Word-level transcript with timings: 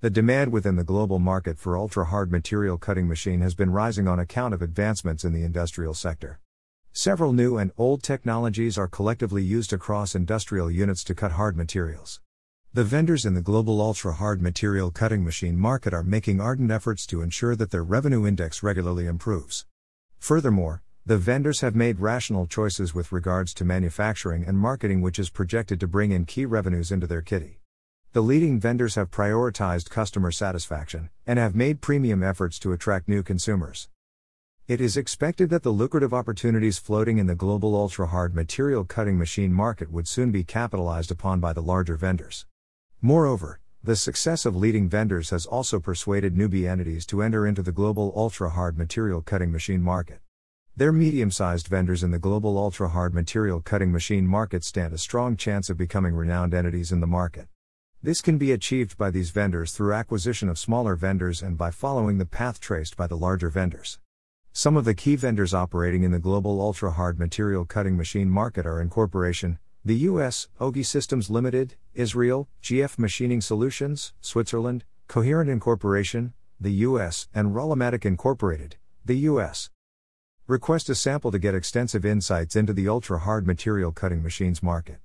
The 0.00 0.10
demand 0.10 0.52
within 0.52 0.76
the 0.76 0.84
global 0.84 1.18
market 1.18 1.58
for 1.58 1.76
ultra 1.76 2.04
hard 2.04 2.30
material 2.30 2.78
cutting 2.78 3.08
machine 3.08 3.40
has 3.40 3.56
been 3.56 3.72
rising 3.72 4.06
on 4.06 4.20
account 4.20 4.54
of 4.54 4.62
advancements 4.62 5.24
in 5.24 5.32
the 5.32 5.42
industrial 5.42 5.92
sector. 5.92 6.38
Several 6.92 7.32
new 7.32 7.58
and 7.58 7.72
old 7.76 8.04
technologies 8.04 8.78
are 8.78 8.86
collectively 8.86 9.42
used 9.42 9.72
across 9.72 10.14
industrial 10.14 10.70
units 10.70 11.02
to 11.02 11.16
cut 11.16 11.32
hard 11.32 11.56
materials. 11.56 12.20
The 12.72 12.84
vendors 12.84 13.26
in 13.26 13.34
the 13.34 13.42
global 13.42 13.80
ultra 13.80 14.12
hard 14.12 14.40
material 14.40 14.92
cutting 14.92 15.24
machine 15.24 15.58
market 15.58 15.92
are 15.92 16.04
making 16.04 16.40
ardent 16.40 16.70
efforts 16.70 17.04
to 17.06 17.20
ensure 17.20 17.56
that 17.56 17.72
their 17.72 17.82
revenue 17.82 18.24
index 18.24 18.62
regularly 18.62 19.06
improves. 19.06 19.66
Furthermore, 20.20 20.84
the 21.04 21.18
vendors 21.18 21.60
have 21.60 21.74
made 21.74 21.98
rational 21.98 22.46
choices 22.46 22.94
with 22.94 23.10
regards 23.10 23.52
to 23.54 23.64
manufacturing 23.64 24.44
and 24.44 24.58
marketing, 24.58 25.00
which 25.00 25.18
is 25.18 25.28
projected 25.28 25.80
to 25.80 25.88
bring 25.88 26.12
in 26.12 26.24
key 26.24 26.46
revenues 26.46 26.92
into 26.92 27.08
their 27.08 27.22
kitty. 27.22 27.58
The 28.18 28.22
leading 28.22 28.58
vendors 28.58 28.96
have 28.96 29.12
prioritized 29.12 29.90
customer 29.90 30.32
satisfaction 30.32 31.08
and 31.24 31.38
have 31.38 31.54
made 31.54 31.80
premium 31.80 32.20
efforts 32.20 32.58
to 32.58 32.72
attract 32.72 33.08
new 33.08 33.22
consumers. 33.22 33.90
It 34.66 34.80
is 34.80 34.96
expected 34.96 35.50
that 35.50 35.62
the 35.62 35.70
lucrative 35.70 36.12
opportunities 36.12 36.78
floating 36.78 37.18
in 37.18 37.28
the 37.28 37.36
global 37.36 37.76
ultra 37.76 38.08
hard 38.08 38.34
material 38.34 38.82
cutting 38.82 39.18
machine 39.18 39.52
market 39.52 39.92
would 39.92 40.08
soon 40.08 40.32
be 40.32 40.42
capitalized 40.42 41.12
upon 41.12 41.38
by 41.38 41.52
the 41.52 41.62
larger 41.62 41.94
vendors. 41.94 42.44
Moreover, 43.00 43.60
the 43.84 43.94
success 43.94 44.44
of 44.44 44.56
leading 44.56 44.88
vendors 44.88 45.30
has 45.30 45.46
also 45.46 45.78
persuaded 45.78 46.34
newbie 46.34 46.68
entities 46.68 47.06
to 47.06 47.22
enter 47.22 47.46
into 47.46 47.62
the 47.62 47.70
global 47.70 48.12
ultra 48.16 48.50
hard 48.50 48.76
material 48.76 49.22
cutting 49.22 49.52
machine 49.52 49.80
market. 49.80 50.18
Their 50.76 50.90
medium 50.90 51.30
sized 51.30 51.68
vendors 51.68 52.02
in 52.02 52.10
the 52.10 52.18
global 52.18 52.58
ultra 52.58 52.88
hard 52.88 53.14
material 53.14 53.60
cutting 53.60 53.92
machine 53.92 54.26
market 54.26 54.64
stand 54.64 54.92
a 54.92 54.98
strong 54.98 55.36
chance 55.36 55.70
of 55.70 55.76
becoming 55.76 56.16
renowned 56.16 56.52
entities 56.52 56.90
in 56.90 56.98
the 56.98 57.06
market. 57.06 57.46
This 58.00 58.20
can 58.20 58.38
be 58.38 58.52
achieved 58.52 58.96
by 58.96 59.10
these 59.10 59.30
vendors 59.30 59.72
through 59.72 59.92
acquisition 59.92 60.48
of 60.48 60.56
smaller 60.56 60.94
vendors 60.94 61.42
and 61.42 61.58
by 61.58 61.72
following 61.72 62.18
the 62.18 62.26
path 62.26 62.60
traced 62.60 62.96
by 62.96 63.08
the 63.08 63.16
larger 63.16 63.50
vendors. 63.50 63.98
Some 64.52 64.76
of 64.76 64.84
the 64.84 64.94
key 64.94 65.16
vendors 65.16 65.52
operating 65.52 66.04
in 66.04 66.12
the 66.12 66.20
global 66.20 66.60
ultra 66.60 66.92
hard 66.92 67.18
material 67.18 67.64
cutting 67.64 67.96
machine 67.96 68.30
market 68.30 68.66
are 68.66 68.80
Incorporation, 68.80 69.58
the 69.84 69.96
US, 69.96 70.46
Ogi 70.60 70.86
Systems 70.86 71.28
Limited, 71.28 71.74
Israel, 71.92 72.48
GF 72.62 73.00
Machining 73.00 73.40
Solutions, 73.40 74.12
Switzerland, 74.20 74.84
Coherent 75.08 75.50
Incorporation, 75.50 76.34
the 76.60 76.72
US, 76.86 77.26
and 77.34 77.52
Rollomatic 77.52 78.06
Incorporated, 78.06 78.76
the 79.04 79.16
US. 79.30 79.70
Request 80.46 80.88
a 80.88 80.94
sample 80.94 81.32
to 81.32 81.38
get 81.40 81.56
extensive 81.56 82.04
insights 82.04 82.54
into 82.54 82.72
the 82.72 82.88
ultra 82.88 83.18
hard 83.18 83.44
material 83.44 83.90
cutting 83.90 84.22
machines 84.22 84.62
market. 84.62 85.00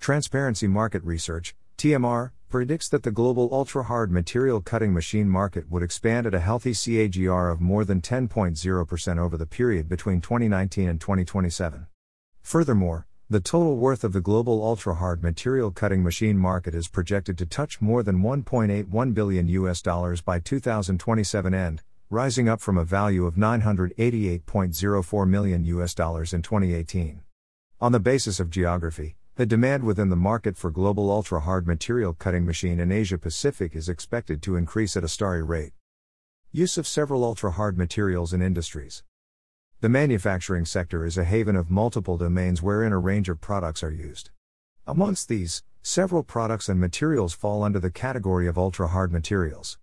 Transparency 0.00 0.66
Market 0.66 1.04
Research, 1.04 1.54
TMR, 1.78 2.32
predicts 2.48 2.88
that 2.88 3.04
the 3.04 3.12
global 3.12 3.48
ultra 3.52 3.84
hard 3.84 4.10
material 4.10 4.60
cutting 4.60 4.92
machine 4.92 5.28
market 5.28 5.70
would 5.70 5.84
expand 5.84 6.26
at 6.26 6.34
a 6.34 6.40
healthy 6.40 6.72
CAGR 6.72 7.52
of 7.52 7.60
more 7.60 7.84
than 7.84 8.00
10.0% 8.00 9.18
over 9.18 9.36
the 9.36 9.46
period 9.46 9.88
between 9.88 10.20
2019 10.20 10.88
and 10.88 11.00
2027. 11.00 11.86
Furthermore, 12.42 13.06
the 13.30 13.38
total 13.38 13.76
worth 13.76 14.02
of 14.02 14.12
the 14.12 14.20
global 14.20 14.64
ultra 14.64 14.96
hard 14.96 15.22
material 15.22 15.70
cutting 15.70 16.02
machine 16.02 16.36
market 16.36 16.74
is 16.74 16.88
projected 16.88 17.38
to 17.38 17.46
touch 17.46 17.80
more 17.80 18.02
than 18.02 18.22
1.81 18.24 19.14
billion 19.14 19.46
US 19.46 19.80
dollars 19.80 20.20
by 20.20 20.40
2027 20.40 21.54
end, 21.54 21.82
rising 22.10 22.48
up 22.48 22.60
from 22.60 22.76
a 22.76 22.84
value 22.84 23.24
of 23.24 23.36
988.04 23.36 25.28
million 25.28 25.64
US 25.64 25.94
dollars 25.94 26.34
in 26.34 26.42
2018. 26.42 27.20
On 27.80 27.92
the 27.92 28.00
basis 28.00 28.40
of 28.40 28.50
geography, 28.50 29.14
the 29.38 29.46
demand 29.46 29.84
within 29.84 30.08
the 30.08 30.16
market 30.16 30.56
for 30.56 30.68
global 30.68 31.12
ultra 31.12 31.38
hard 31.38 31.64
material 31.64 32.12
cutting 32.12 32.44
machine 32.44 32.80
in 32.80 32.90
Asia 32.90 33.16
Pacific 33.16 33.76
is 33.76 33.88
expected 33.88 34.42
to 34.42 34.56
increase 34.56 34.96
at 34.96 35.04
a 35.04 35.08
starry 35.08 35.44
rate. 35.44 35.74
Use 36.50 36.76
of 36.76 36.88
several 36.88 37.22
ultra 37.22 37.52
hard 37.52 37.78
materials 37.78 38.32
in 38.32 38.42
industries. 38.42 39.04
The 39.80 39.88
manufacturing 39.88 40.64
sector 40.64 41.06
is 41.06 41.16
a 41.16 41.22
haven 41.22 41.54
of 41.54 41.70
multiple 41.70 42.16
domains 42.16 42.62
wherein 42.62 42.90
a 42.90 42.98
range 42.98 43.28
of 43.28 43.40
products 43.40 43.84
are 43.84 43.92
used. 43.92 44.30
Amongst 44.88 45.28
these, 45.28 45.62
several 45.82 46.24
products 46.24 46.68
and 46.68 46.80
materials 46.80 47.32
fall 47.32 47.62
under 47.62 47.78
the 47.78 47.92
category 47.92 48.48
of 48.48 48.58
ultra 48.58 48.88
hard 48.88 49.12
materials. 49.12 49.78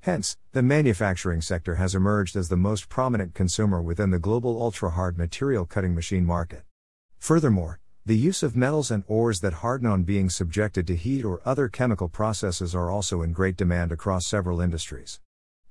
Hence, 0.00 0.36
the 0.52 0.60
manufacturing 0.60 1.40
sector 1.40 1.76
has 1.76 1.94
emerged 1.94 2.36
as 2.36 2.50
the 2.50 2.58
most 2.58 2.90
prominent 2.90 3.32
consumer 3.32 3.80
within 3.80 4.10
the 4.10 4.18
global 4.18 4.62
ultra 4.62 4.90
hard 4.90 5.16
material 5.16 5.64
cutting 5.64 5.94
machine 5.94 6.26
market. 6.26 6.64
Furthermore, 7.18 7.80
the 8.08 8.16
use 8.16 8.42
of 8.42 8.56
metals 8.56 8.90
and 8.90 9.04
ores 9.06 9.40
that 9.40 9.52
harden 9.52 9.86
on 9.86 10.02
being 10.02 10.30
subjected 10.30 10.86
to 10.86 10.96
heat 10.96 11.26
or 11.26 11.42
other 11.44 11.68
chemical 11.68 12.08
processes 12.08 12.74
are 12.74 12.90
also 12.90 13.20
in 13.20 13.34
great 13.34 13.54
demand 13.54 13.92
across 13.92 14.26
several 14.26 14.62
industries. 14.62 15.20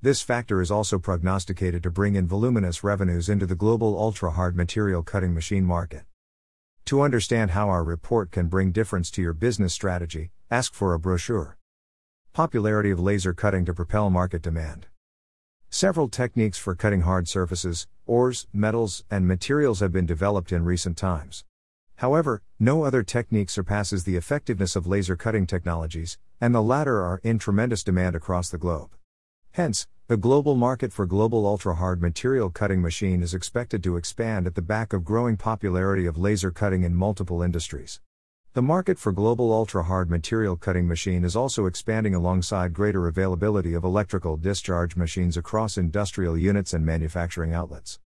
This 0.03 0.21
factor 0.21 0.61
is 0.61 0.69
also 0.69 0.99
prognosticated 0.99 1.81
to 1.81 1.89
bring 1.89 2.13
in 2.13 2.27
voluminous 2.27 2.83
revenues 2.83 3.27
into 3.27 3.47
the 3.47 3.55
global 3.55 3.99
ultra 3.99 4.29
hard 4.29 4.55
material 4.55 5.01
cutting 5.01 5.33
machine 5.33 5.65
market. 5.65 6.03
To 6.85 7.01
understand 7.01 7.49
how 7.49 7.69
our 7.69 7.83
report 7.83 8.29
can 8.29 8.49
bring 8.49 8.71
difference 8.71 9.09
to 9.11 9.21
your 9.23 9.33
business 9.33 9.73
strategy, 9.73 10.29
ask 10.51 10.75
for 10.75 10.93
a 10.93 10.99
brochure. 10.99 11.57
Popularity 12.33 12.91
of 12.91 12.99
laser 12.99 13.33
cutting 13.33 13.65
to 13.65 13.73
propel 13.73 14.11
market 14.11 14.43
demand. 14.43 14.85
Several 15.71 16.07
techniques 16.07 16.59
for 16.59 16.75
cutting 16.75 17.01
hard 17.01 17.27
surfaces, 17.27 17.87
ores, 18.05 18.45
metals, 18.53 19.03
and 19.09 19.27
materials 19.27 19.79
have 19.79 19.91
been 19.91 20.05
developed 20.05 20.51
in 20.51 20.63
recent 20.63 20.97
times. 20.97 21.43
However, 21.97 22.43
no 22.59 22.83
other 22.83 23.01
technique 23.01 23.49
surpasses 23.49 24.03
the 24.03 24.17
effectiveness 24.17 24.75
of 24.75 24.85
laser 24.85 25.15
cutting 25.15 25.47
technologies, 25.47 26.19
and 26.39 26.53
the 26.53 26.61
latter 26.61 27.01
are 27.01 27.19
in 27.23 27.39
tremendous 27.39 27.83
demand 27.83 28.15
across 28.15 28.49
the 28.49 28.59
globe. 28.59 28.91
Hence, 29.53 29.87
the 30.05 30.15
global 30.15 30.55
market 30.55 30.93
for 30.93 31.07
global 31.07 31.47
ultra 31.47 31.73
hard 31.73 31.99
material 31.99 32.51
cutting 32.51 32.83
machine 32.83 33.23
is 33.23 33.33
expected 33.33 33.83
to 33.83 33.97
expand 33.97 34.45
at 34.45 34.53
the 34.53 34.61
back 34.61 34.93
of 34.93 35.03
growing 35.03 35.37
popularity 35.37 36.05
of 36.05 36.19
laser 36.19 36.51
cutting 36.51 36.83
in 36.83 36.93
multiple 36.93 37.41
industries. 37.41 37.99
The 38.53 38.61
market 38.61 38.99
for 38.99 39.11
global 39.11 39.51
ultra 39.51 39.81
hard 39.81 40.11
material 40.11 40.55
cutting 40.55 40.87
machine 40.87 41.23
is 41.23 41.35
also 41.35 41.65
expanding 41.65 42.13
alongside 42.13 42.73
greater 42.73 43.07
availability 43.07 43.73
of 43.73 43.83
electrical 43.83 44.37
discharge 44.37 44.95
machines 44.95 45.35
across 45.35 45.79
industrial 45.79 46.37
units 46.37 46.73
and 46.73 46.85
manufacturing 46.85 47.55
outlets. 47.55 47.99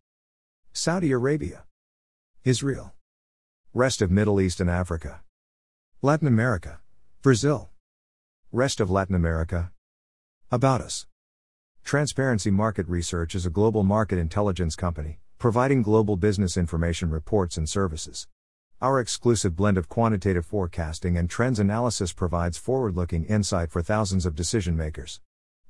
Saudi 0.72 1.12
Arabia. 1.12 1.64
Israel. 2.42 2.92
Rest 3.72 4.02
of 4.02 4.10
Middle 4.10 4.40
East 4.40 4.60
and 4.60 4.68
Africa. 4.68 5.22
Latin 6.02 6.26
America. 6.26 6.80
Brazil. 7.22 7.70
Rest 8.50 8.80
of 8.80 8.90
Latin 8.90 9.14
America. 9.14 9.70
About 10.50 10.80
us. 10.80 11.06
Transparency 11.84 12.50
Market 12.50 12.88
Research 12.88 13.34
is 13.34 13.46
a 13.46 13.50
global 13.50 13.84
market 13.84 14.18
intelligence 14.18 14.74
company, 14.74 15.20
providing 15.38 15.80
global 15.80 16.16
business 16.16 16.56
information 16.56 17.08
reports 17.08 17.56
and 17.56 17.68
services. 17.68 18.26
Our 18.84 19.00
exclusive 19.00 19.56
blend 19.56 19.78
of 19.78 19.88
quantitative 19.88 20.44
forecasting 20.44 21.16
and 21.16 21.30
trends 21.30 21.58
analysis 21.58 22.12
provides 22.12 22.58
forward 22.58 22.94
looking 22.94 23.24
insight 23.24 23.70
for 23.70 23.80
thousands 23.80 24.26
of 24.26 24.34
decision 24.34 24.76
makers. 24.76 25.22